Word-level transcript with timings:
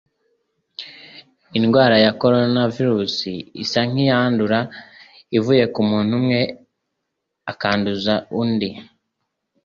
Indwara 1.57 1.95
ya 2.05 2.11
coronavirus 2.21 3.15
isa 3.63 3.81
nk'iyandura 3.89 4.59
ivuye 5.37 5.63
ku 5.73 5.81
muntu 5.89 6.11
umwe 6.19 6.39
akayanduza 7.51 8.15
und 8.41 8.61